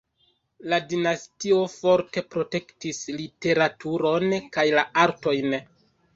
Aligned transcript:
La 0.71 0.77
dinastio 0.93 1.59
forte 1.73 2.23
protektis 2.37 3.03
literaturon 3.19 4.35
kaj 4.59 4.67
la 4.79 4.89
artojn. 5.05 5.57